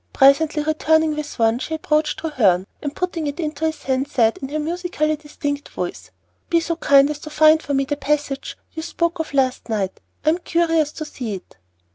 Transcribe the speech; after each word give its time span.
Presently 0.13 0.63
returning 0.63 1.15
with 1.15 1.37
one, 1.37 1.59
she 1.59 1.75
approached 1.75 2.17
Treherne, 2.17 2.65
and, 2.81 2.95
putting 2.95 3.27
it 3.27 3.39
into 3.39 3.65
his 3.67 3.83
hand, 3.83 4.07
said, 4.07 4.39
in 4.39 4.49
her 4.49 4.57
musically 4.57 5.15
distinct 5.15 5.69
voice, 5.69 6.09
"Be 6.49 6.59
so 6.59 6.75
kind 6.77 7.11
as 7.11 7.19
to 7.19 7.29
find 7.29 7.61
for 7.61 7.75
me 7.75 7.85
the 7.85 7.97
passage 7.97 8.57
you 8.73 8.81
spoke 8.81 9.19
of 9.19 9.31
last 9.35 9.69
night. 9.69 9.99
I 10.25 10.29
am 10.29 10.39
curious 10.39 10.91
to 10.93 11.05
see 11.05 11.35
it." 11.35 11.55